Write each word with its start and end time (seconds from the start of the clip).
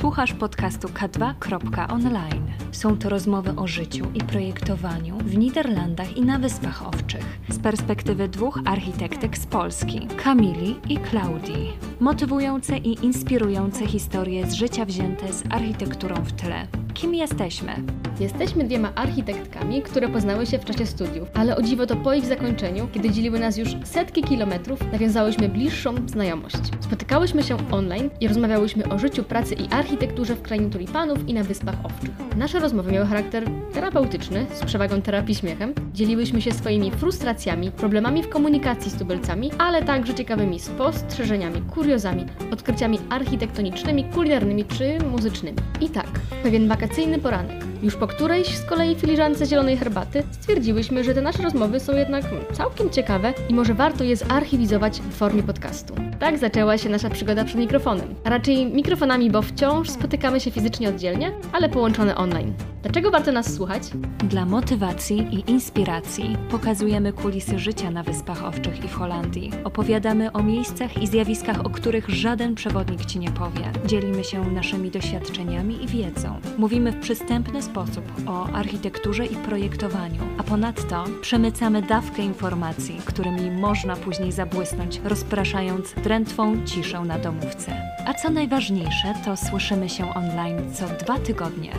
Słuchasz 0.00 0.32
podcastu 0.32 0.88
K2.online. 0.88 2.46
Są 2.72 2.98
to 2.98 3.08
rozmowy 3.08 3.56
o 3.56 3.66
życiu 3.66 4.04
i 4.14 4.18
projektowaniu 4.18 5.18
w 5.18 5.38
Niderlandach 5.38 6.16
i 6.16 6.22
na 6.22 6.38
Wyspach 6.38 6.86
Owczych 6.86 7.40
z 7.48 7.58
perspektywy 7.58 8.28
dwóch 8.28 8.58
architektek 8.64 9.38
z 9.38 9.46
Polski, 9.46 10.06
Kamili 10.24 10.76
i 10.88 10.96
Klaudii. 10.96 11.72
Motywujące 12.00 12.78
i 12.78 13.04
inspirujące 13.04 13.86
historie 13.86 14.46
z 14.46 14.52
życia 14.52 14.84
wzięte 14.84 15.32
z 15.32 15.42
architekturą 15.50 16.14
w 16.14 16.32
tle. 16.32 16.66
Kim 17.00 17.14
jesteśmy? 17.14 17.72
Jesteśmy 18.20 18.64
dwiema 18.64 18.94
architektkami, 18.94 19.82
które 19.82 20.08
poznały 20.08 20.46
się 20.46 20.58
w 20.58 20.64
czasie 20.64 20.86
studiów, 20.86 21.28
ale 21.34 21.56
o 21.56 21.62
dziwo 21.62 21.86
to 21.86 21.96
po 21.96 22.14
ich 22.14 22.24
zakończeniu, 22.24 22.88
kiedy 22.92 23.10
dzieliły 23.10 23.38
nas 23.38 23.56
już 23.56 23.68
setki 23.84 24.22
kilometrów, 24.22 24.92
nawiązałyśmy 24.92 25.48
bliższą 25.48 25.94
znajomość. 26.06 26.56
Spotykałyśmy 26.80 27.42
się 27.42 27.56
online 27.70 28.10
i 28.20 28.28
rozmawiałyśmy 28.28 28.88
o 28.88 28.98
życiu, 28.98 29.24
pracy 29.24 29.54
i 29.54 29.68
architekturze 29.70 30.34
w 30.34 30.42
krainie 30.42 30.70
tulipanów 30.70 31.28
i 31.28 31.34
na 31.34 31.44
Wyspach 31.44 31.74
Owczych. 31.84 32.10
Nasze 32.36 32.60
rozmowy 32.60 32.92
miały 32.92 33.06
charakter 33.06 33.44
terapeutyczny, 33.72 34.46
z 34.54 34.64
przewagą 34.64 35.02
terapii 35.02 35.34
śmiechem. 35.34 35.74
Dzieliłyśmy 35.92 36.42
się 36.42 36.52
swoimi 36.52 36.90
frustracjami, 36.90 37.70
problemami 37.70 38.22
w 38.22 38.28
komunikacji 38.28 38.90
z 38.90 38.94
tubylcami, 38.94 39.50
ale 39.58 39.82
także 39.82 40.14
ciekawymi 40.14 40.60
spostrzeżeniami, 40.60 41.62
kuriozami, 41.62 42.26
odkryciami 42.52 42.98
architektonicznymi, 43.10 44.04
kulinarnymi 44.04 44.64
czy 44.64 44.98
muzycznymi. 45.10 45.58
I 45.80 45.88
tak, 45.88 46.10
pewien 46.42 46.68
wakacyjny 46.90 47.18
poranek, 47.18 47.64
już 47.82 47.96
po 47.96 48.06
którejś 48.06 48.56
z 48.56 48.64
kolei 48.64 48.94
filiżance 48.94 49.46
zielonej 49.46 49.76
herbaty 49.76 50.22
stwierdziłyśmy, 50.30 51.04
że 51.04 51.14
te 51.14 51.20
nasze 51.20 51.42
rozmowy 51.42 51.80
są 51.80 51.96
jednak 51.96 52.24
całkiem 52.52 52.90
ciekawe 52.90 53.34
i 53.48 53.54
może 53.54 53.74
warto 53.74 54.04
je 54.04 54.16
zarchiwizować 54.16 55.00
w 55.00 55.12
formie 55.12 55.42
podcastu. 55.42 55.94
Tak 56.20 56.38
zaczęła 56.38 56.78
się 56.78 56.88
nasza 56.88 57.10
przygoda 57.10 57.44
przed 57.44 57.58
mikrofonem. 57.58 58.14
A 58.24 58.30
raczej 58.30 58.66
mikrofonami, 58.66 59.30
bo 59.30 59.42
wciąż 59.42 59.90
spotykamy 59.90 60.40
się 60.40 60.50
fizycznie 60.50 60.88
oddzielnie, 60.88 61.32
ale 61.52 61.68
połączone 61.68 62.16
online. 62.16 62.54
Dlaczego 62.82 63.10
warto 63.10 63.32
nas 63.32 63.54
słuchać? 63.54 63.82
Dla 64.18 64.46
motywacji 64.46 65.18
i 65.18 65.50
inspiracji 65.50 66.36
pokazujemy 66.50 67.12
kulisy 67.12 67.58
życia 67.58 67.90
na 67.90 68.02
Wyspach 68.02 68.44
Owczych 68.44 68.84
i 68.84 68.88
w 68.88 68.94
Holandii. 68.94 69.50
Opowiadamy 69.64 70.32
o 70.32 70.42
miejscach 70.42 71.02
i 71.02 71.06
zjawiskach, 71.06 71.66
o 71.66 71.70
których 71.70 72.08
żaden 72.08 72.54
przewodnik 72.54 73.04
ci 73.04 73.18
nie 73.18 73.30
powie. 73.30 73.72
Dzielimy 73.86 74.24
się 74.24 74.50
naszymi 74.50 74.90
doświadczeniami 74.90 75.84
i 75.84 75.86
wiedzą. 75.86 76.40
Mówimy 76.58 76.92
w 76.92 77.00
przystępny 77.00 77.62
sposób 77.62 78.04
o 78.26 78.46
architekturze 78.46 79.26
i 79.26 79.36
projektowaniu, 79.36 80.22
a 80.38 80.42
ponadto 80.42 81.04
przemycamy 81.20 81.82
dawkę 81.82 82.22
informacji, 82.22 83.00
którymi 83.04 83.50
można 83.50 83.96
później 83.96 84.32
zabłysnąć, 84.32 85.00
rozpraszając 85.04 85.94
drętwą 85.94 86.66
ciszę 86.66 87.00
na 87.00 87.18
domówce. 87.18 87.82
A 88.06 88.14
co 88.14 88.30
najważniejsze, 88.30 89.14
to 89.24 89.36
słyszymy 89.36 89.88
się 89.88 90.14
online 90.14 90.74
co 90.74 90.86
dwa 91.04 91.18
tygodnie. 91.18 91.72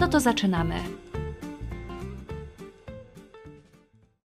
No 0.00 0.08
to 0.08 0.20
zaczynamy. 0.20 0.74